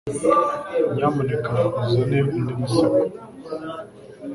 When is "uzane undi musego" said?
1.81-2.97